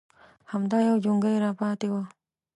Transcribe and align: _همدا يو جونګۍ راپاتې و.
_همدا 0.51 0.77
يو 0.89 0.95
جونګۍ 1.03 1.35
راپاتې 1.45 1.87
و. 1.91 1.95